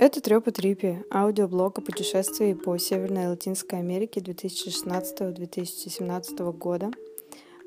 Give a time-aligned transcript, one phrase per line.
[0.00, 6.92] Это Трёпа Трипи, аудиоблог о путешествии по Северной и Латинской Америке 2016-2017 года.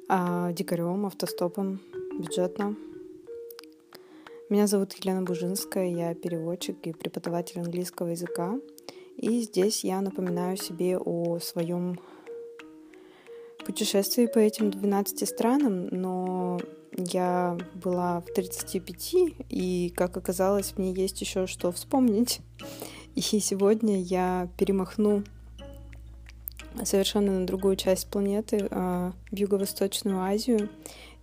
[0.08, 1.82] А, дикарем, автостопом,
[2.18, 2.78] бюджетно.
[4.48, 8.58] Меня зовут Елена Бужинская, я переводчик и преподаватель английского языка.
[9.18, 12.00] И здесь я напоминаю себе о своем
[13.66, 16.21] путешествии по этим 12 странам, но
[16.98, 19.16] я была в 35,
[19.50, 22.42] и, как оказалось, мне есть еще что вспомнить.
[23.16, 25.24] И сегодня я перемахну
[26.86, 30.70] совершенно на другую часть планеты, а, в Юго-Восточную Азию,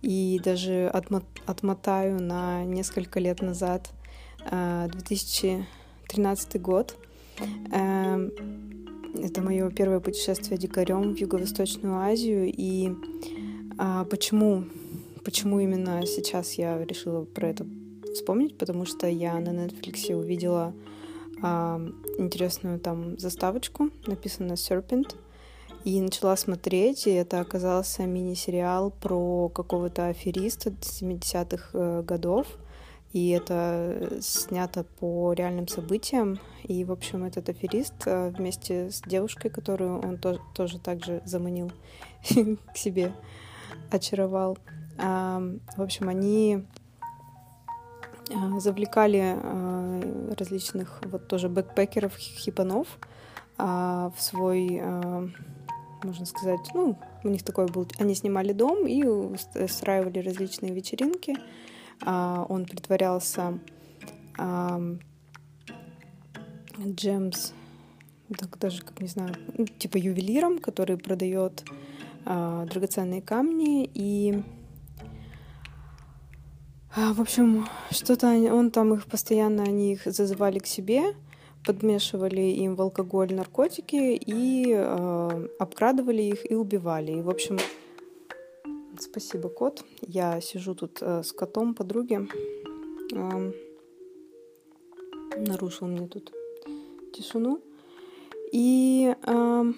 [0.01, 0.91] и даже
[1.45, 3.89] отмотаю на несколько лет назад,
[4.45, 6.95] 2013 а, год.
[7.71, 8.31] Эм,
[9.15, 12.49] это мое первое путешествие дикарем в Юго-Восточную Азию.
[12.55, 12.93] И
[13.77, 14.63] а, почему
[15.23, 17.65] Почему именно сейчас я решила про это
[18.13, 18.57] вспомнить?
[18.57, 20.73] Потому что я на Netflix увидела
[21.41, 21.79] а,
[22.17, 25.15] интересную там заставочку, написано Serpent,
[25.85, 32.47] и начала смотреть, и это оказался мини-сериал про какого-то афериста 70-х э, годов,
[33.13, 36.39] и это снято по реальным событиям.
[36.63, 41.71] И, в общем, этот аферист э, вместе с девушкой, которую он тоже, тоже также заманил
[42.73, 43.13] к себе,
[43.89, 44.57] очаровал,
[44.99, 46.65] в общем, они
[48.31, 52.87] а, завлекали а, различных вот тоже бэкпекеров, хипанов
[53.57, 54.81] а, в свой,
[56.03, 61.35] можно сказать, ну, у них такой был, они снимали дом и устраивали различные вечеринки.
[62.05, 63.59] Он притворялся
[66.79, 67.53] Джемс,
[68.37, 71.65] так даже, как не знаю, ну, типа ювелиром, который продает
[72.23, 74.41] драгоценные камни и
[76.95, 81.15] в общем, что-то он там их постоянно, они их зазывали к себе,
[81.65, 87.11] подмешивали им в алкоголь, наркотики и э, обкрадывали их и убивали.
[87.11, 87.57] И, в общем,
[88.99, 89.83] спасибо, кот.
[90.01, 92.27] Я сижу тут э, с котом подруги.
[93.13, 93.51] Э,
[95.37, 96.33] нарушил мне тут
[97.13, 97.61] тишину.
[98.51, 99.73] И э,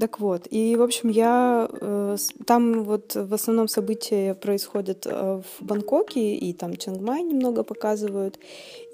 [0.00, 1.68] так вот, и, в общем, я...
[1.70, 2.16] Э,
[2.46, 8.38] там вот в основном события происходят э, в Бангкоке, и там Чангмай немного показывают.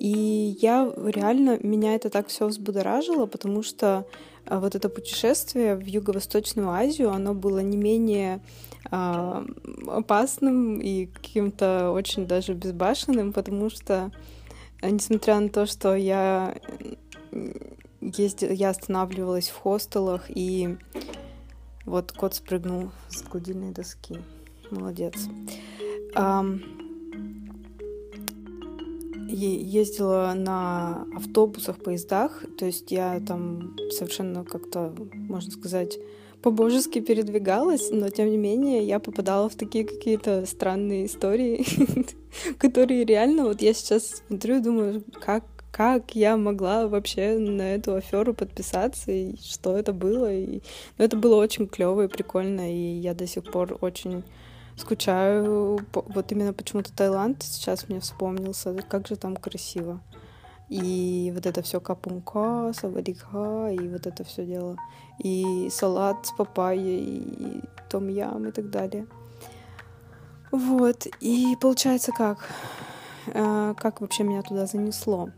[0.00, 1.58] И я реально...
[1.62, 4.06] Меня это так все взбудоражило, потому что
[4.44, 8.40] э, вот это путешествие в Юго-Восточную Азию, оно было не менее
[8.90, 9.46] э,
[9.86, 14.10] опасным и каким-то очень даже безбашенным, потому что,
[14.82, 16.56] несмотря на то, что я
[18.00, 20.76] ездила, я останавливалась в хостелах, и
[21.84, 24.18] вот кот спрыгнул с гладильной доски.
[24.70, 25.14] Молодец.
[29.30, 35.98] Ездила на автобусах, поездах, то есть я там совершенно как-то, можно сказать,
[36.42, 41.64] по-божески передвигалась, но тем не менее я попадала в такие какие-то странные истории,
[42.58, 45.44] которые реально, вот я сейчас смотрю и думаю, как
[45.78, 50.34] как я могла вообще на эту аферу подписаться, и что это было.
[50.34, 50.60] И...
[50.98, 54.24] Ну, это было очень клево и прикольно, и я до сих пор очень
[54.76, 55.78] скучаю.
[55.92, 60.00] Вот именно почему-то Таиланд сейчас мне вспомнился, как же там красиво.
[60.68, 64.76] И вот это все капунка, саварика, и вот это все дело.
[65.22, 69.06] И салат с папайей, и том-ям и так далее.
[70.50, 71.06] Вот.
[71.20, 72.50] И получается как?
[73.32, 75.30] А, как вообще меня туда занесло?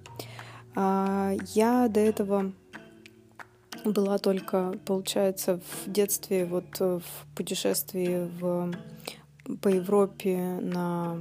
[0.75, 2.53] А, я до этого
[3.85, 8.73] была только, получается, в детстве вот э, в путешествии в,
[9.61, 11.19] по Европе на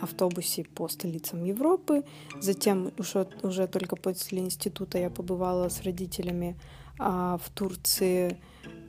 [0.00, 2.04] автобусе по столицам Европы.
[2.40, 6.58] Затем уже, уже только после института я побывала с родителями
[6.98, 8.38] а, в Турции.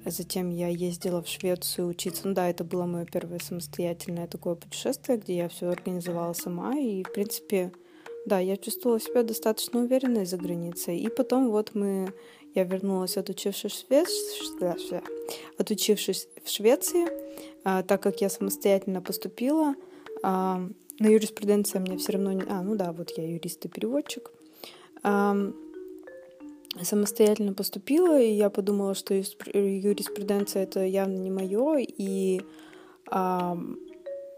[0.05, 2.27] Затем я ездила в Швецию учиться.
[2.27, 6.77] Ну да, это было мое первое самостоятельное такое путешествие, где я все организовала сама.
[6.77, 7.71] И, в принципе,
[8.27, 10.99] да, я чувствовала себя достаточно уверенной за границей.
[10.99, 12.13] И потом вот мы,
[12.53, 15.01] я вернулась, отучившись в, Шве...
[15.57, 17.07] отучившись в Швеции,
[17.63, 19.75] а, так как я самостоятельно поступила.
[20.23, 20.61] А,
[20.99, 22.43] на юриспруденция мне все равно не...
[22.49, 24.29] А, ну да, вот я юрист и переводчик.
[25.03, 25.35] А,
[26.81, 32.41] самостоятельно поступила, и я подумала, что юриспруденция это явно не мое, и
[33.09, 33.57] а,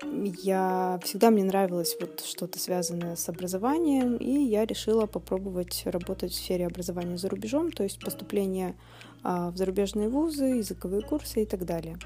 [0.04, 6.36] я всегда мне нравилось вот что-то связанное с образованием, и я решила попробовать работать в
[6.36, 8.76] сфере образования за рубежом, то есть поступление
[9.24, 11.98] а, в зарубежные вузы, языковые курсы и так далее.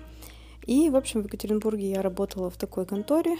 [0.65, 3.37] И, в общем, в Екатеринбурге я работала в такой конторе,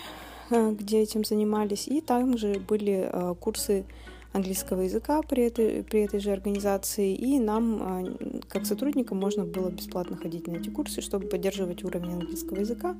[0.49, 3.09] где этим занимались, и там же были
[3.39, 3.85] курсы
[4.33, 8.17] английского языка при этой, при этой же организации, и нам,
[8.49, 12.97] как сотрудникам, можно было бесплатно ходить на эти курсы, чтобы поддерживать уровень английского языка.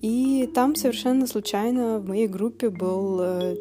[0.00, 3.18] И там совершенно случайно в моей группе был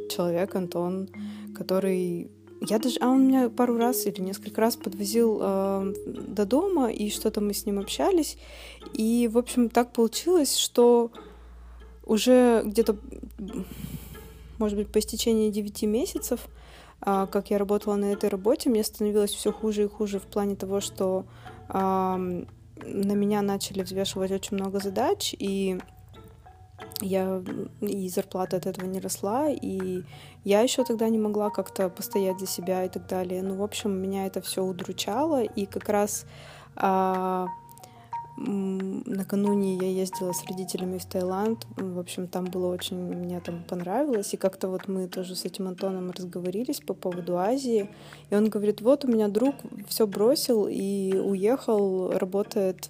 [0.10, 1.10] человек, Антон,
[1.56, 2.30] который
[2.66, 7.10] я даже, а он меня пару раз или несколько раз подвозил э, до дома, и
[7.10, 8.38] что-то мы с ним общались.
[8.94, 11.12] И, в общем, так получилось, что
[12.06, 12.96] уже где-то,
[14.60, 16.50] может быть, по истечении 9 месяцев, э,
[17.04, 20.80] как я работала на этой работе, мне становилось все хуже и хуже в плане того,
[20.80, 21.26] что
[21.70, 25.80] на меня начали взвешивать очень много задач, и
[27.02, 27.42] я
[27.82, 30.04] и зарплата от этого не росла, и
[30.44, 33.42] я еще тогда не могла как-то постоять за себя и так далее.
[33.42, 36.26] Ну, в общем, меня это все удручало, и как раз
[36.76, 37.48] а,
[38.38, 41.68] накануне я ездила с родителями в Таиланд.
[41.78, 44.34] В общем, там было очень, мне там понравилось.
[44.34, 47.90] И как-то вот мы тоже с этим Антоном разговорились по поводу Азии.
[48.30, 49.56] И он говорит, вот у меня друг
[49.88, 52.90] все бросил и уехал, работает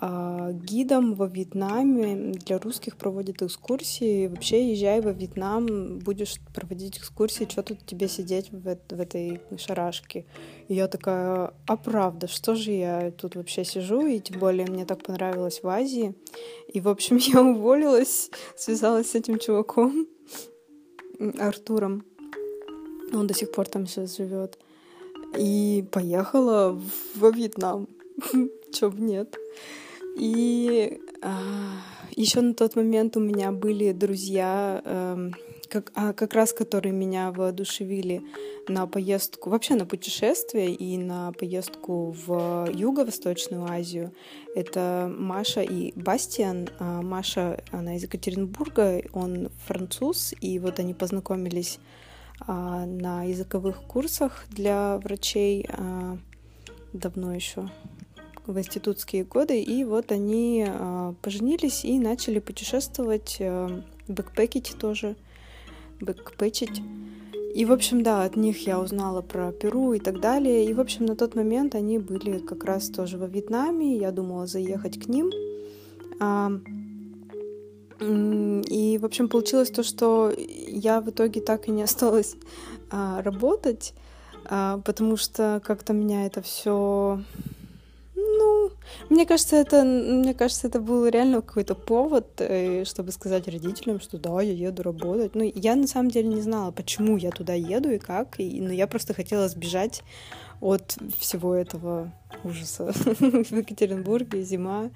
[0.00, 4.28] гидом во Вьетнаме для русских проводит экскурсии.
[4.28, 10.24] Вообще езжай во Вьетнам, будешь проводить экскурсии, что тут тебе сидеть в, в этой шарашке.
[10.68, 14.06] И я такая, а правда, что же я тут вообще сижу?
[14.06, 16.14] И тем более мне так понравилось в Азии.
[16.72, 20.06] И, в общем, я уволилась, связалась с этим чуваком,
[21.38, 22.04] Артуром.
[23.12, 24.58] Он до сих пор там сейчас живет.
[25.36, 26.80] И поехала
[27.16, 27.88] во Вьетнам.
[28.72, 29.36] Чё бы нет.
[30.18, 31.32] И а,
[32.16, 35.30] еще на тот момент у меня были друзья, а,
[35.68, 38.22] как, а, как раз которые меня воодушевили
[38.68, 44.12] на поездку, вообще на путешествие и на поездку в Юго-Восточную Азию.
[44.54, 46.68] Это Маша и Бастиан.
[46.78, 51.78] А, Маша, она из Екатеринбурга, он француз, и вот они познакомились
[52.40, 55.68] а, на языковых курсах для врачей
[56.92, 57.68] давно еще
[58.48, 65.16] в институтские годы, и вот они э, поженились и начали путешествовать, э, бэкпекить тоже,
[66.00, 66.82] бэкпэчить.
[67.54, 70.64] И, в общем, да, от них я узнала про Перу и так далее.
[70.64, 73.96] И, в общем, на тот момент они были как раз тоже во Вьетнаме.
[73.96, 75.30] Я думала заехать к ним.
[76.20, 76.50] А,
[78.00, 82.36] и, в общем, получилось то, что я в итоге так и не осталась
[82.90, 83.92] а, работать,
[84.44, 87.20] а, потому что как-то меня это все
[88.18, 88.70] ну,
[89.10, 94.18] мне кажется, это, мне кажется, это был реально какой-то повод, э, чтобы сказать родителям, что
[94.18, 95.34] да, я еду работать.
[95.34, 98.72] Ну, я на самом деле не знала, почему я туда еду и как, и, но
[98.72, 100.02] я просто хотела сбежать
[100.60, 102.12] от всего этого
[102.42, 104.90] ужаса в Екатеринбурге, зима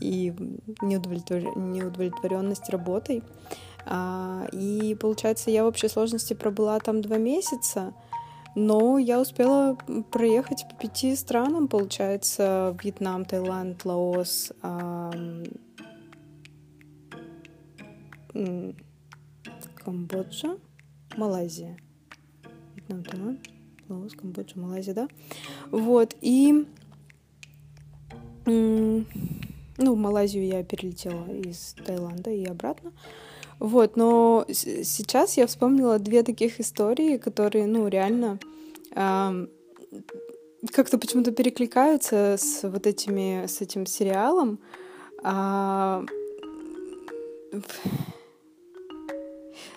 [0.00, 0.34] и
[0.82, 1.56] неудовлетвор...
[1.56, 3.22] неудовлетворенность работой.
[3.84, 7.94] А, и получается, я в общей сложности пробыла там два месяца.
[8.58, 9.76] Но я успела
[10.10, 14.50] проехать по пяти странам, получается, Вьетнам, Таиланд, Лаос,
[19.84, 20.56] Камбоджа,
[21.18, 21.76] Малайзия.
[22.74, 23.46] Вьетнам, Таиланд,
[23.90, 25.08] Лаос, Камбоджа, Малайзия, да?
[25.70, 26.66] Вот, и...
[28.46, 29.04] ну,
[29.76, 32.92] в Малайзию я перелетела из Таиланда и обратно.
[33.58, 38.38] Вот, но сейчас я вспомнила две таких истории, которые, ну, реально
[38.94, 39.46] э,
[40.72, 44.58] как-то почему-то перекликаются с вот этими, с этим сериалом.
[45.22, 46.04] А...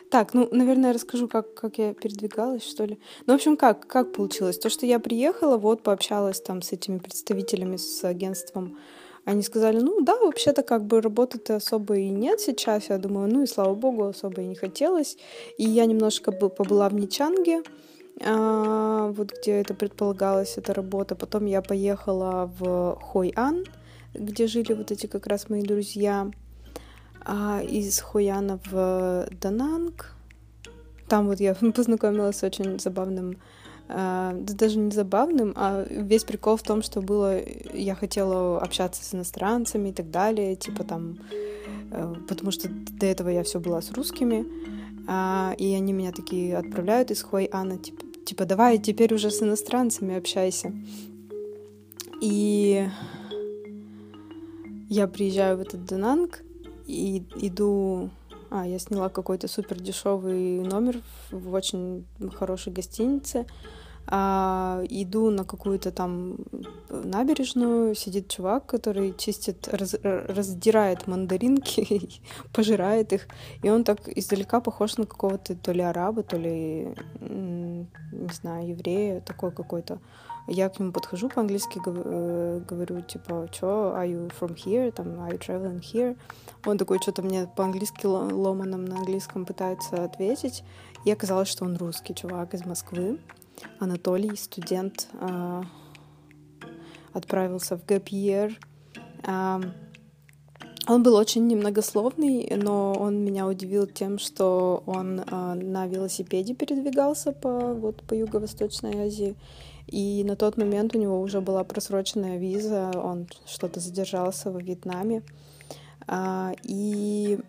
[0.09, 2.97] Так, ну, наверное, расскажу, как, как я передвигалась, что ли.
[3.27, 4.57] Ну, в общем, как, как получилось?
[4.57, 8.77] То, что я приехала, вот, пообщалась там с этими представителями, с агентством
[9.29, 12.89] они сказали, ну да, вообще-то как бы работы-то особо и нет сейчас.
[12.89, 15.17] Я думаю, ну и слава богу, особо и не хотелось.
[15.59, 17.61] И я немножко побыла в Ничанге,
[18.25, 21.15] а, вот где это предполагалось, эта работа.
[21.15, 23.65] Потом я поехала в Хойан,
[24.15, 26.31] где жили вот эти как раз мои друзья.
[27.21, 30.15] А из Хояна в Дананг.
[31.07, 33.37] Там вот я познакомилась с очень забавным
[33.89, 37.41] да даже не забавным, а весь прикол в том, что было,
[37.73, 41.17] я хотела общаться с иностранцами и так далее, типа там,
[41.91, 44.45] э, потому что до этого я все была с русскими,
[45.07, 49.41] а, и они меня такие отправляют из Хуай Анна, типа, типа, давай теперь уже с
[49.41, 50.71] иностранцами общайся.
[52.21, 52.87] И
[54.87, 56.43] я приезжаю в этот Дананг
[56.85, 58.11] и иду
[58.49, 61.01] а, я сняла какой-то супер дешевый номер
[61.31, 63.45] в очень хорошей гостинице.
[64.11, 66.37] А, иду на какую-то там
[66.89, 72.09] набережную, сидит чувак, который чистит, раз, раздирает мандаринки,
[72.53, 73.27] пожирает их.
[73.61, 79.21] И он так издалека похож на какого-то то ли араба, то ли, не знаю, еврея,
[79.21, 79.99] такой какой-то.
[80.51, 85.31] Я к нему подхожу по-английски, э, говорю, типа, что, are you from here, там, are
[85.31, 86.17] you traveling here?
[86.65, 90.63] Он такой что-то мне по-английски ломаном на английском пытается ответить.
[91.05, 93.19] И оказалось, что он русский чувак из Москвы.
[93.77, 95.61] Анатолий, студент, э,
[97.13, 98.53] отправился в Year.
[99.27, 99.61] Э,
[100.87, 107.31] он был очень немногословный, но он меня удивил тем, что он э, на велосипеде передвигался
[107.31, 109.35] по, вот, по Юго-Восточной Азии.
[109.91, 115.23] И на тот момент у него уже была просроченная виза, он что-то задержался во Вьетнаме.
[116.07, 117.39] А, и,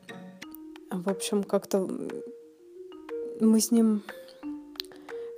[0.90, 1.88] в общем, как-то
[3.40, 4.02] мы с ним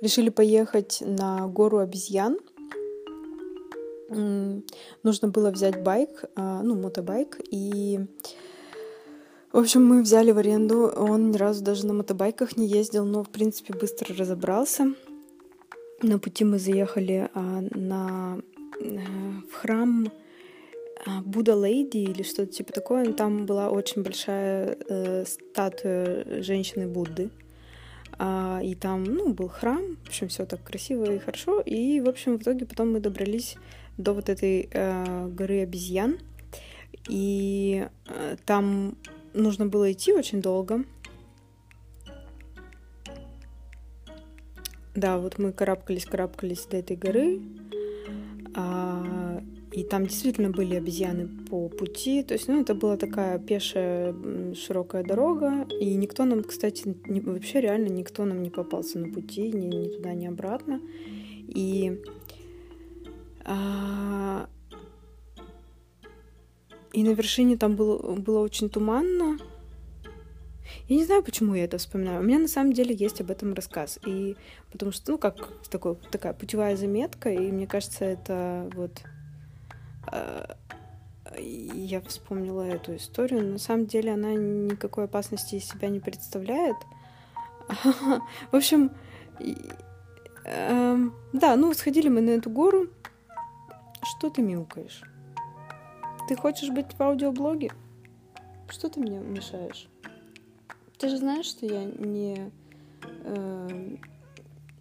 [0.01, 2.37] решили поехать на гору обезьян.
[4.09, 7.99] Нужно было взять байк, а, ну, мотобайк, и
[9.51, 10.91] в общем, мы взяли в аренду.
[10.95, 14.95] Он ни разу даже на мотобайках не ездил, но, в принципе, быстро разобрался.
[16.03, 18.39] На пути мы заехали а, на,
[18.81, 18.97] э,
[19.49, 20.11] в храм
[21.25, 23.13] Будда Лейди или что-то типа такое.
[23.13, 27.29] Там была очень большая э, статуя женщины Будды.
[28.19, 31.61] А, и там, ну, был храм, в общем, все так красиво и хорошо.
[31.61, 33.55] И, в общем, в итоге потом мы добрались
[33.97, 36.19] до вот этой э, горы обезьян.
[37.09, 38.97] И э, там
[39.33, 40.83] нужно было идти очень долго.
[44.95, 47.41] Да, вот мы карабкались, карабкались до этой горы,
[48.55, 52.21] а, и там действительно были обезьяны по пути.
[52.21, 54.13] То есть, ну, это была такая пешая
[54.53, 59.51] широкая дорога, и никто нам, кстати, не, вообще реально никто нам не попался на пути,
[59.51, 60.79] ни, ни туда, ни обратно.
[61.47, 61.99] И
[63.45, 64.47] а,
[66.93, 69.37] и на вершине там было, было очень туманно,
[70.87, 72.21] я не знаю, почему я это вспоминаю.
[72.21, 73.99] У меня на самом деле есть об этом рассказ.
[74.05, 74.35] И
[74.71, 75.35] потому что, ну, как
[75.69, 79.01] такой, такая путевая заметка, и мне кажется, это вот...
[80.11, 80.45] Э,
[81.37, 83.43] я вспомнила эту историю.
[83.53, 86.75] На самом деле она никакой опасности из себя не представляет.
[88.51, 88.91] В общем,
[90.45, 92.87] эм, да, ну, сходили мы на эту гору.
[94.03, 95.01] Что ты мяукаешь?
[96.27, 97.71] Ты хочешь быть в аудиоблоге?
[98.69, 99.87] Что ты мне мешаешь?
[101.03, 102.49] Ты же знаешь, что я не,
[103.25, 103.97] э,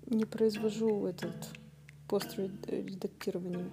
[0.07, 1.35] не произвожу этот
[2.07, 3.69] постредактирование.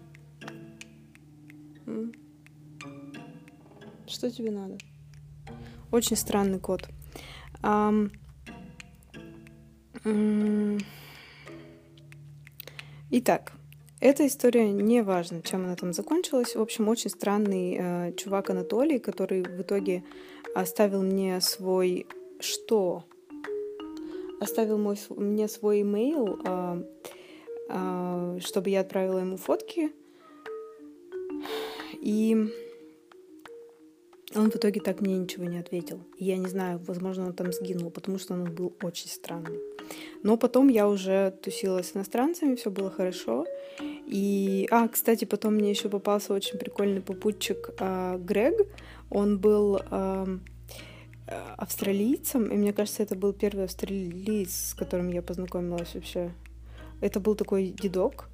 [4.08, 4.80] Что тебе надо?
[5.92, 6.90] Очень странный код.
[7.62, 8.12] Um,
[13.12, 13.54] Итак,
[14.00, 16.56] эта история не важна, чем она там закончилась.
[16.56, 20.04] В общем, очень странный э, чувак Анатолий, который в итоге
[20.56, 22.08] оставил мне свой
[22.40, 23.04] что
[24.40, 26.84] оставил мой, мне свой имейл, а,
[27.70, 29.92] а, чтобы я отправила ему фотки.
[32.02, 32.50] И
[34.36, 36.00] он в итоге так мне ничего не ответил.
[36.18, 39.60] Я не знаю, возможно, он там сгинул, потому что он был очень странный.
[40.22, 43.46] Но потом я уже тусила с иностранцами, все было хорошо.
[43.82, 48.68] И, а, кстати, потом мне еще попался очень прикольный попутчик э, Грег.
[49.10, 50.26] Он был э,
[51.58, 56.32] австралийцем, и мне кажется, это был первый австралиец, с которым я познакомилась вообще.
[57.02, 58.30] Это был такой дедок,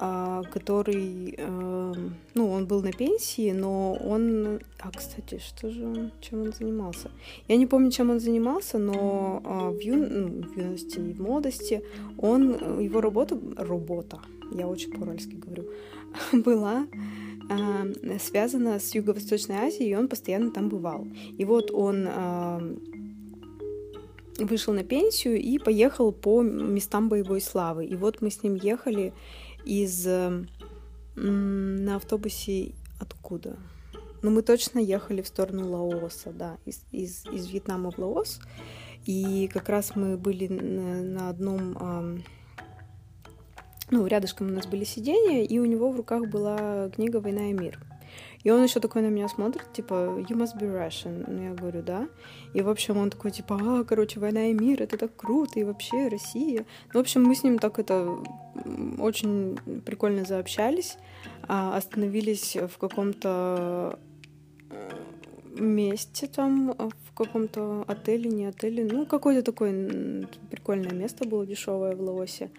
[0.00, 6.12] а, который, эм, ну, он был на пенсии, но он, а, кстати, что же он,
[6.20, 7.10] чем он занимался?
[7.48, 9.96] Я не помню, чем он занимался, но а, в, ю...
[9.96, 11.82] ну, в юности и в молодости
[12.18, 14.18] он, его работа, работа,
[14.52, 15.68] я очень по-уральски говорю,
[16.32, 16.86] была
[17.50, 21.06] э, связана с Юго-Восточной Азией, и он постоянно там бывал.
[21.38, 22.76] И вот он э,
[24.38, 27.86] вышел на пенсию и поехал по местам боевой славы.
[27.86, 29.12] И вот мы с ним ехали
[29.64, 30.44] из э,
[31.16, 33.56] на автобусе откуда?
[34.22, 38.40] Ну, мы точно ехали в сторону Лаоса, да, из, из, из Вьетнама в Лаос.
[39.04, 42.22] И как раз мы были на, на одном
[43.90, 47.52] ну, рядышком у нас были сиденья, и у него в руках была книга «Война и
[47.52, 47.78] мир».
[48.44, 51.24] И он еще такой на меня смотрит, типа, you must be Russian.
[51.26, 52.08] Ну, я говорю, да.
[52.52, 55.64] И, в общем, он такой, типа, а, короче, война и мир, это так круто, и
[55.64, 56.66] вообще Россия.
[56.92, 58.18] Ну, в общем, мы с ним так это
[58.98, 60.98] очень прикольно заобщались,
[61.48, 63.98] а, остановились в каком-то
[64.70, 64.90] э,
[65.58, 72.02] месте там, в каком-то отеле, не отеле, ну, какое-то такое прикольное место было дешевое в
[72.02, 72.50] Лаосе.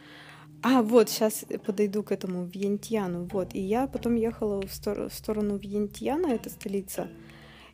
[0.68, 3.54] А, вот, сейчас подойду к этому, Вьентьяну, вот.
[3.54, 7.08] И я потом ехала в, стор- в сторону Вьентьяна, это столица.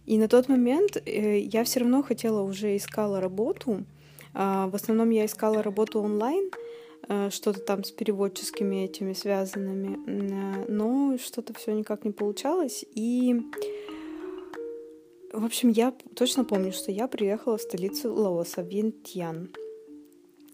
[0.06, 3.86] И на тот момент э, я все равно хотела, уже искала работу.
[4.34, 6.52] Э, в основном я искала работу онлайн,
[7.08, 12.84] э, что-то там с переводческими этими связанными, э, но что-то все никак не получалось.
[12.94, 13.40] И
[15.32, 19.50] в общем, я точно помню, что я приехала в столицу Лаоса, Вьентьян.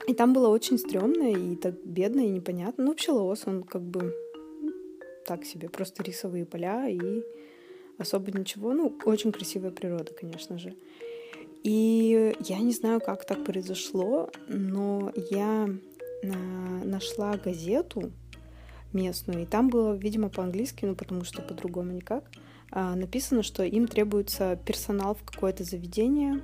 [0.05, 2.83] И там было очень стрёмно и так бедно и непонятно.
[2.83, 4.13] Ну, вообще Лаос, он как бы
[5.25, 7.23] так себе, просто рисовые поля и
[7.97, 8.73] особо ничего.
[8.73, 10.75] Ну, очень красивая природа, конечно же.
[11.63, 15.69] И я не знаю, как так произошло, но я
[16.83, 18.11] нашла газету
[18.93, 22.23] местную, и там было, видимо, по-английски, ну, потому что по-другому никак,
[22.71, 26.41] а, написано, что им требуется персонал в какое-то заведение,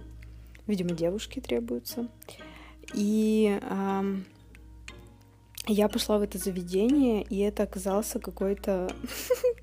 [0.68, 2.10] видимо, девушки требуются.
[2.94, 4.16] И э,
[5.68, 8.90] я пошла в это заведение, и это оказался какой-то...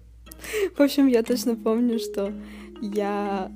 [0.77, 2.33] В общем, я точно помню, что
[2.81, 3.53] я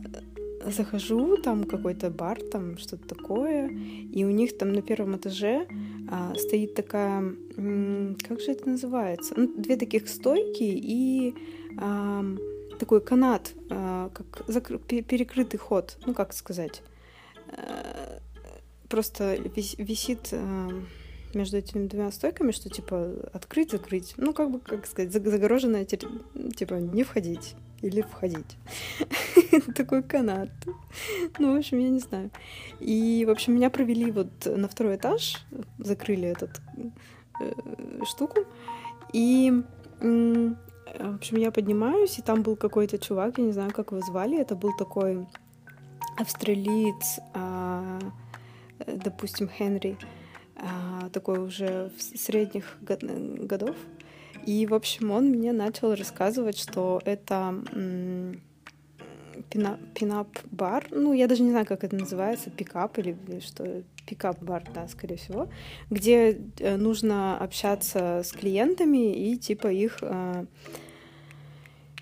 [0.67, 5.67] захожу, там какой-то бар, там что-то такое, и у них там на первом этаже
[6.11, 11.35] а, стоит такая, как же это называется, ну, две таких стойки и
[11.79, 12.25] а,
[12.79, 14.79] такой канат, а, как закр...
[14.79, 16.83] перекрытый ход, ну как сказать,
[17.49, 18.14] а,
[18.89, 20.69] просто висит а,
[21.35, 24.15] между этими двумя стойками, что типа открыть, закрыть.
[24.17, 28.57] Ну, как бы, как сказать, загороженная, типа не входить или входить.
[29.77, 30.51] Такой канат.
[31.39, 32.31] Ну, в общем, я не знаю.
[32.81, 35.45] И, в общем, меня провели вот на второй этаж,
[35.79, 36.61] закрыли этот
[37.41, 37.53] э,
[38.07, 38.41] штуку.
[39.13, 39.53] И,
[40.01, 44.41] в общем, я поднимаюсь, и там был какой-то чувак, я не знаю, как его звали.
[44.41, 45.27] Это был такой
[46.17, 47.99] австралиец, а,
[48.87, 49.97] допустим, Хенри,
[50.57, 53.77] а, такой уже средних годов.
[54.47, 57.55] И, в общем, он мне начал рассказывать, что это
[59.51, 65.17] пинап-бар, ну, я даже не знаю, как это называется, пикап или что, пикап-бар, да, скорее
[65.17, 65.49] всего,
[65.91, 70.47] где э, нужно общаться с клиентами и, типа, их э,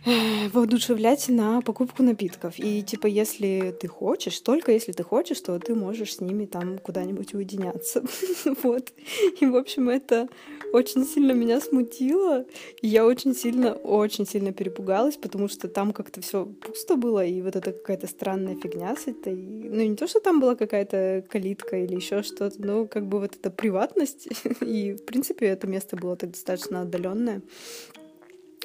[0.52, 2.58] воодушевлять на покупку напитков.
[2.58, 6.78] И типа, если ты хочешь, только если ты хочешь, то ты можешь с ними там
[6.78, 8.02] куда-нибудь уединяться.
[8.62, 8.92] вот.
[9.40, 10.28] И, в общем, это
[10.72, 12.44] очень сильно меня смутило.
[12.80, 17.56] Я очень сильно, очень сильно перепугалась, потому что там как-то все пусто было, и вот
[17.56, 19.34] это какая-то странная фигня с этой.
[19.34, 23.36] Ну, не то, что там была какая-то калитка или еще что-то, но как бы вот
[23.36, 24.28] эта приватность.
[24.60, 27.42] и, в принципе, это место было так достаточно отдаленное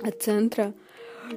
[0.01, 0.73] от центра.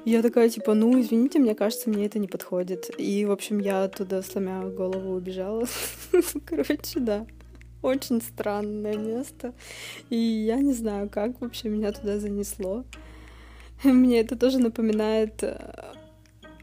[0.04, 2.90] Я такая, типа, ну, извините, мне кажется, мне это не подходит.
[2.98, 5.64] И, в общем, я оттуда, сломя голову, убежала.
[6.44, 7.26] Короче, да.
[7.82, 9.54] Очень странное место.
[10.10, 12.84] И я не знаю, как вообще меня туда занесло.
[13.84, 15.56] Мне это тоже напоминает э,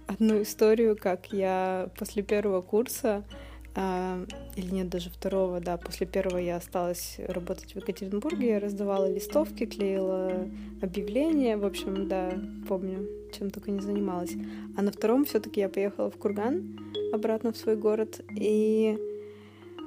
[0.06, 3.24] одну историю, как я после первого курса
[4.56, 9.68] или нет, даже второго, да, после первого я осталась работать в Екатеринбурге, я раздавала листовки,
[9.68, 10.48] клеила
[10.82, 12.34] объявления, в общем, да,
[12.68, 14.34] помню, чем только не занималась.
[14.76, 16.80] А на втором все-таки я поехала в Курган,
[17.14, 18.98] обратно в свой город, и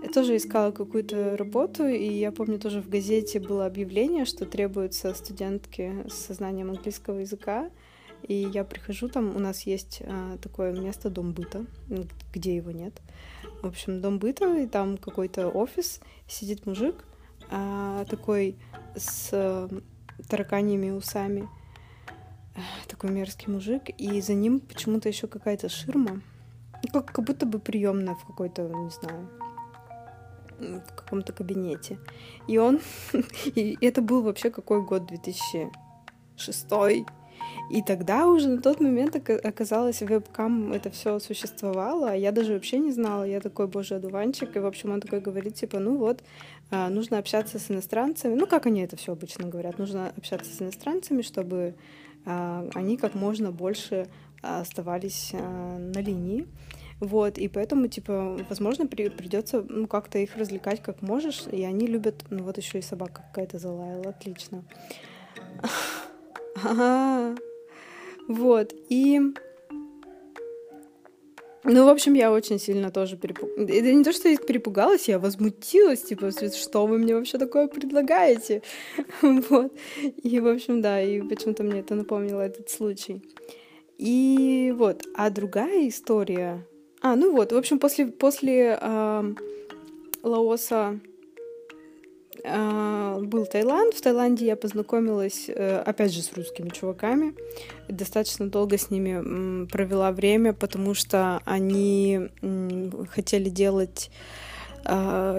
[0.03, 5.13] я тоже искала какую-то работу, и я помню, тоже в газете было объявление, что требуются
[5.15, 7.71] студентки с знанием английского языка,
[8.23, 11.65] и я прихожу, там у нас есть а, такое место дом быта,
[12.33, 13.01] где его нет.
[13.63, 17.05] В общем, дом быта, и там какой-то офис, сидит мужик,
[17.51, 18.57] а, такой
[18.95, 19.69] с а,
[20.29, 21.49] тараканьими усами,
[22.89, 26.21] такой мерзкий мужик, и за ним почему-то еще какая-то ширма,
[26.93, 29.29] как, как будто бы приемная в какой-то, не знаю,
[30.59, 31.99] в каком-то кабинете.
[32.47, 32.81] И он...
[33.55, 35.07] и это был вообще какой год?
[35.07, 36.67] 2006
[37.71, 42.79] и тогда уже на тот момент оказалось, вебкам это все существовало, а я даже вообще
[42.79, 43.25] не знала.
[43.25, 44.57] Я такой, боже, одуванчик.
[44.57, 46.23] И, в общем, он такой говорит, типа, ну вот,
[46.71, 48.35] а, нужно общаться с иностранцами.
[48.35, 49.79] Ну, как они это все обычно говорят?
[49.79, 51.75] Нужно общаться с иностранцами, чтобы
[52.27, 54.09] а, они как можно больше
[54.43, 56.49] оставались а, на линии.
[56.99, 61.87] Вот, и поэтому, типа, возможно, при, придется ну, как-то их развлекать как можешь, и они
[61.87, 64.65] любят, ну вот еще и собака какая-то залаяла, отлично.
[66.65, 67.37] Ага,
[68.29, 69.21] вот, и...
[71.63, 73.71] Ну, в общем, я очень сильно тоже перепугалась.
[73.71, 78.63] Это не то, что я перепугалась, я возмутилась, типа, что вы мне вообще такое предлагаете?
[79.23, 79.73] вот.
[80.23, 83.23] И, в общем, да, и почему-то мне это напомнило этот случай.
[83.99, 86.67] И вот, а другая история...
[87.03, 89.35] А, ну вот, в общем, после, после э,
[90.23, 91.01] Лаоса
[92.45, 93.95] был Таиланд.
[93.95, 97.35] В Таиланде я познакомилась, э, опять же, с русскими чуваками.
[97.89, 102.29] Достаточно долго с ними провела время, потому что они
[103.11, 104.11] хотели делать
[104.85, 105.39] а,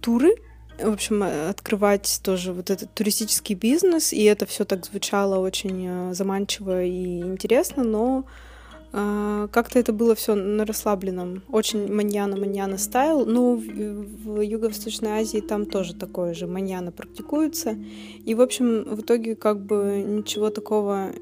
[0.00, 0.34] туры
[0.78, 6.14] в общем, открывать тоже вот этот туристический бизнес, и это все так звучало очень э,
[6.14, 8.49] заманчиво и интересно, но э,
[8.92, 13.24] как-то это было все на расслабленном, очень маньяна-маньяна стайл.
[13.24, 17.76] Ну, в, Юго-Восточной Азии там тоже такое же маньяна практикуется.
[18.24, 21.12] И, в общем, в итоге как бы ничего такого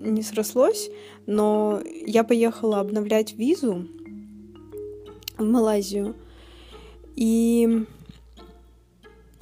[0.00, 0.88] не срослось,
[1.26, 3.88] но я поехала обновлять визу
[5.36, 6.14] в Малайзию,
[7.16, 7.86] и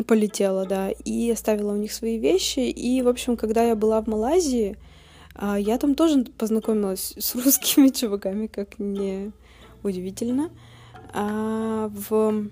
[0.07, 2.61] полетела, да, и оставила у них свои вещи.
[2.61, 4.84] И, в общем, когда я была в Малайзии, а,
[5.39, 9.33] я там тоже познакомилась с русскими чуваками, как не
[9.83, 10.51] удивительно.
[11.13, 12.49] А в,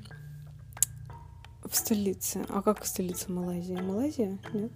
[1.65, 2.45] в столице.
[2.49, 3.75] А как столица Малайзии?
[3.75, 4.39] Малайзия?
[4.53, 4.73] Нет?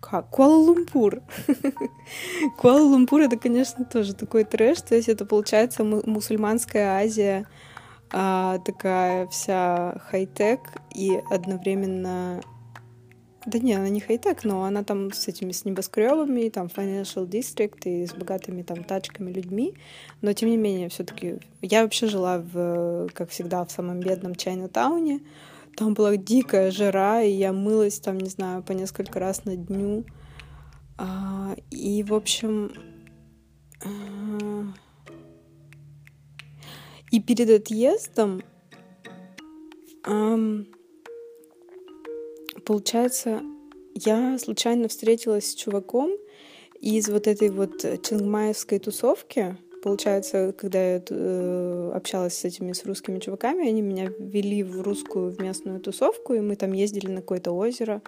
[0.00, 0.30] Как?
[0.30, 1.22] Куала-Лумпур.
[2.58, 4.80] Куала-Лумпур это, конечно, тоже такой трэш.
[4.82, 7.46] То есть это, получается, мусульманская Азия
[8.12, 10.60] а, такая вся хай-тек
[10.94, 12.40] и одновременно...
[13.44, 17.80] Да не, она не хай-тек, но она там с этими с небоскребами, там financial district
[17.84, 19.74] и с богатыми там тачками людьми.
[20.20, 25.22] Но тем не менее, все-таки я вообще жила в, как всегда, в самом бедном Чайна-тауне.
[25.76, 30.04] Там была дикая жара, и я мылась там, не знаю, по несколько раз на дню.
[30.96, 32.72] А, и, в общем,
[33.84, 34.64] а,
[37.10, 38.42] и перед отъездом,
[42.64, 43.42] получается,
[43.94, 46.10] я случайно встретилась с чуваком
[46.80, 49.56] из вот этой вот чингмаевской тусовки.
[49.82, 55.30] Получается, когда я э, общалась с этими с русскими чуваками, они меня ввели в русскую
[55.30, 58.00] в местную тусовку, и мы там ездили на какое-то озеро.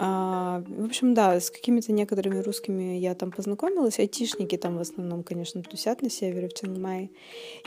[0.00, 3.98] А, в общем, да, с какими-то некоторыми русскими я там познакомилась.
[3.98, 7.10] Айтишники там в основном, конечно, тусят на севере, в Чангмае.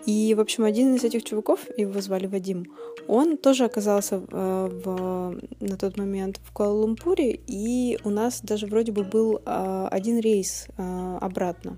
[0.06, 2.72] И, в общем, один из этих чуваков, его звали Вадим,
[3.06, 8.66] он тоже оказался в, э, в, на тот момент в Куала-Лумпуре, и у нас даже
[8.66, 11.78] вроде бы был а, один рейс а, обратно.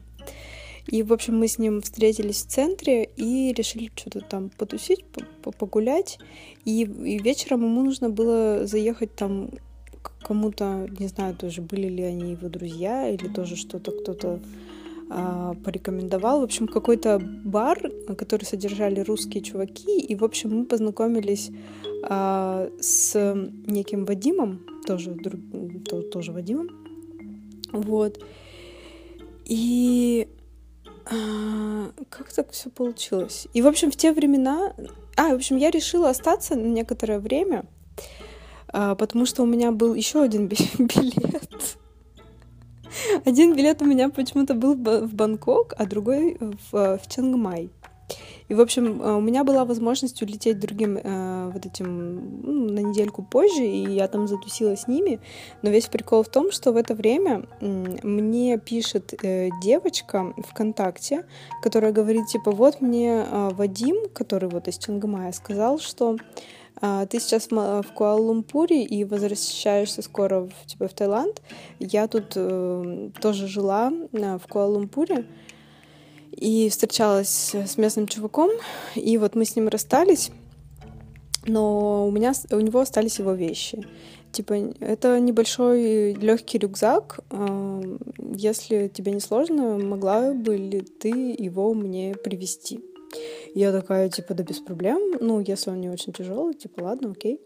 [0.85, 5.03] И, в общем, мы с ним встретились в центре и решили что-то там потусить,
[5.41, 6.19] погулять.
[6.63, 9.49] И, и вечером ему нужно было заехать там
[10.23, 14.39] кому-то, не знаю, тоже были ли они его друзья или тоже что-то кто-то
[15.09, 16.41] а, порекомендовал.
[16.41, 17.79] В общем, какой-то бар,
[18.17, 21.51] который содержали русские чуваки, и, в общем, мы познакомились
[22.03, 23.35] а, с
[23.67, 25.39] неким Вадимом, тоже, друг,
[25.87, 26.69] то, тоже Вадимом,
[27.71, 28.19] вот.
[29.45, 30.27] И
[31.05, 33.47] а, как так все получилось?
[33.53, 34.73] И, в общем, в те времена...
[35.15, 37.65] А, в общем, я решила остаться на некоторое время,
[38.73, 41.77] потому что у меня был еще один билет.
[43.25, 47.71] Один билет у меня почему-то был в Бангкок, а другой в, в Чангмай.
[48.49, 52.79] И, в общем, а, у меня была возможность улететь другим э, вот этим ну, на
[52.79, 55.19] недельку позже, и я там затусила с ними.
[55.61, 61.25] Но весь прикол в том, что в это время мне пишет э, девочка ВКонтакте,
[61.61, 66.17] которая говорит, типа, вот мне э, Вадим, который вот из Чангмая, сказал, что а,
[67.09, 71.41] ты сейчас в Куала-Лумпуре и возвращаешься скоро в, типа, в Таиланд.
[71.79, 75.25] Я тут э, тоже жила э, в Куала-Лумпуре
[76.31, 78.49] и встречалась с местным чуваком,
[78.95, 80.31] и вот мы с ним расстались,
[81.45, 83.85] но у меня у него остались его вещи.
[84.33, 87.19] Типа, это небольшой легкий рюкзак.
[87.29, 87.97] Э,
[88.35, 92.83] если тебе не сложно, могла бы ли ты его мне привезти?
[93.53, 94.99] Я такая, типа, да без проблем.
[95.19, 97.39] Ну, если он не очень тяжелый, типа, ладно, окей.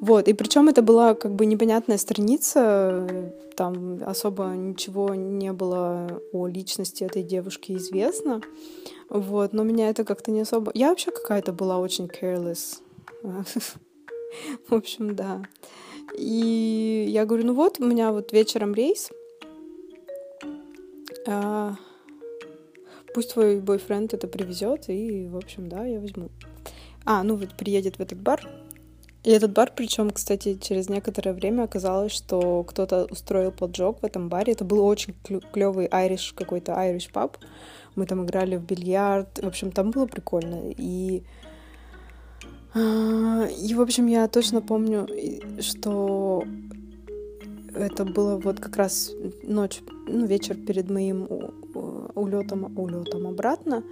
[0.00, 6.46] Вот, и причем это была как бы непонятная страница, там особо ничего не было о
[6.46, 8.40] личности этой девушки известно,
[9.10, 10.70] вот, но меня это как-то не особо...
[10.74, 12.78] Я вообще какая-то была очень careless.
[14.68, 15.42] В общем, да.
[16.16, 19.10] И я говорю, ну вот, у меня вот вечером рейс,
[21.26, 21.74] а,
[23.14, 26.30] пусть твой бойфренд это привезет, и, в общем, да, я возьму.
[27.04, 28.46] А, ну вот приедет в этот бар.
[29.24, 34.28] И этот бар, причем, кстати, через некоторое время оказалось, что кто-то устроил поджог в этом
[34.28, 34.52] баре.
[34.52, 35.14] Это был очень
[35.52, 37.36] клевый айриш, какой-то айриш паб.
[37.96, 39.40] Мы там играли в бильярд.
[39.42, 40.70] В общем, там было прикольно.
[40.76, 41.24] И
[42.74, 45.08] а, и, в общем, я точно помню,
[45.60, 46.44] что
[47.74, 51.28] это было вот как раз ночь, ну, вечер перед моим
[52.14, 53.82] улетом, улетом обратно.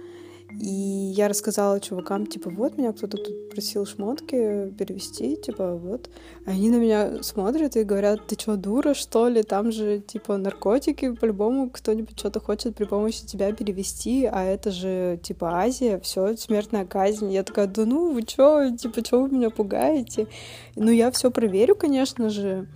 [0.61, 6.09] И я рассказала чувакам, типа, вот, меня кто-то тут просил шмотки перевести, типа, вот.
[6.45, 9.43] Они на меня смотрят и говорят, ты что, дура, что ли?
[9.43, 15.19] Там же, типа, наркотики, по-любому кто-нибудь что-то хочет при помощи тебя перевести, а это же,
[15.21, 17.31] типа, Азия, все, смертная казнь.
[17.31, 20.27] Я такая, да ну, вы что, типа, что вы меня пугаете?
[20.75, 22.67] Ну, я все проверю, конечно же.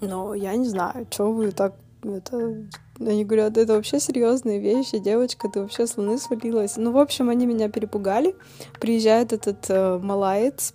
[0.00, 2.66] Но я не знаю, что вы так это
[3.00, 6.76] они говорят, это вообще серьезные вещи, девочка, ты вообще с луны свалилась.
[6.76, 8.34] Ну, в общем, они меня перепугали.
[8.80, 10.72] Приезжает этот э, малаец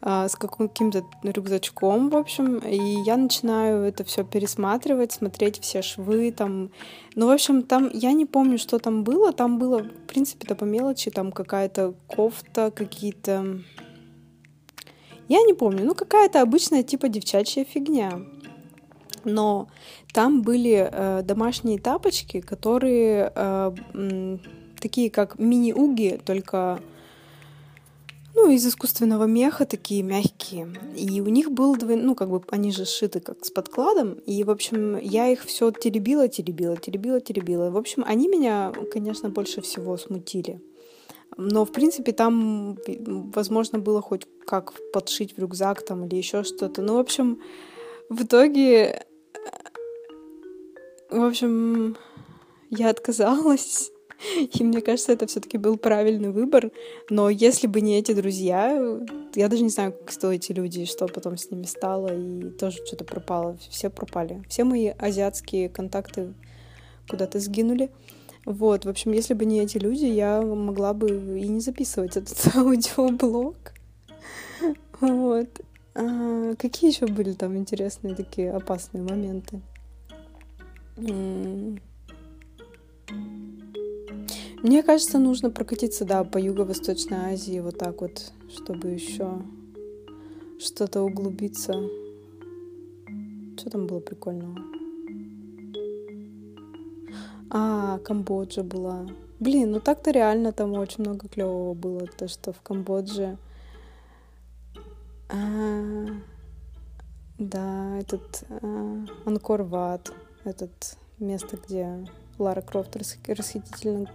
[0.00, 6.32] э, с каким-то рюкзачком, в общем, и я начинаю это все пересматривать, смотреть все швы,
[6.32, 6.70] там.
[7.14, 9.32] Ну, в общем, там я не помню, что там было.
[9.32, 13.58] Там было, в принципе-то по мелочи, там какая-то кофта, какие-то...
[15.28, 18.20] Я не помню, ну какая-то обычная типа девчачья фигня
[19.24, 19.68] но
[20.12, 24.38] там были э, домашние тапочки, которые э,
[24.80, 26.80] такие как мини-уги, только
[28.34, 30.68] ну, из искусственного меха, такие мягкие.
[30.96, 31.96] И у них был двой...
[31.96, 34.12] ну, как бы они же сшиты как с подкладом.
[34.26, 37.70] И, в общем, я их все теребила, теребила, теребила, теребила.
[37.70, 40.60] В общем, они меня, конечно, больше всего смутили.
[41.36, 42.78] Но, в принципе, там,
[43.32, 46.82] возможно, было хоть как подшить в рюкзак там или еще что-то.
[46.82, 47.40] Ну, в общем,
[48.08, 49.06] в итоге
[51.10, 51.96] в общем,
[52.70, 53.90] я отказалась.
[54.36, 56.70] И мне кажется, это все-таки был правильный выбор.
[57.08, 59.00] Но если бы не эти друзья,
[59.34, 63.04] я даже не знаю, кто эти люди, что потом с ними стало, и тоже что-то
[63.04, 63.56] пропало.
[63.70, 64.42] Все пропали.
[64.48, 66.34] Все мои азиатские контакты
[67.08, 67.90] куда-то сгинули.
[68.48, 72.38] Вот, в общем, если бы не эти люди, я могла бы и не записывать этот
[72.56, 73.56] аудиоблог.
[75.02, 75.48] Вот.
[75.94, 79.60] А, какие еще были там интересные такие опасные моменты?
[80.96, 81.82] Мне
[84.82, 89.42] кажется, нужно прокатиться, да, по Юго-Восточной Азии вот так вот, чтобы еще
[90.58, 91.74] что-то углубиться.
[93.58, 94.77] Что там было прикольного?
[97.50, 99.06] А, Камбоджа была.
[99.40, 103.38] Блин, ну так-то реально там очень много клевого было, то что в Камбодже.
[105.28, 106.06] А,
[107.38, 110.12] да, этот а, Анкор Ват
[110.44, 112.06] этот место, где
[112.38, 114.12] Лара Крофт расхитительница,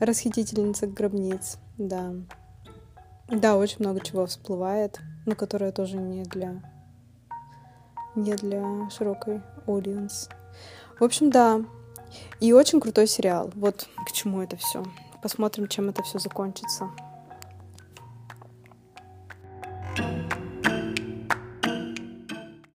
[0.00, 2.12] расхитительница гробниц, да.
[3.28, 6.62] Да, очень много чего всплывает, но которое тоже не для
[8.14, 10.30] не для широкой audience.
[10.98, 11.60] В общем, да.
[12.40, 13.50] И очень крутой сериал.
[13.54, 14.84] Вот к чему это все.
[15.22, 16.90] Посмотрим, чем это все закончится.